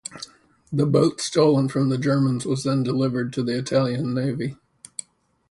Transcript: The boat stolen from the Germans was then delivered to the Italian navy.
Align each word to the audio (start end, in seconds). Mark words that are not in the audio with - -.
The 0.73 0.87
boat 0.87 1.21
stolen 1.21 1.67
from 1.69 1.89
the 1.89 1.97
Germans 1.99 2.43
was 2.43 2.63
then 2.63 2.81
delivered 2.81 3.31
to 3.33 3.43
the 3.43 3.55
Italian 3.59 4.15
navy. 4.15 4.55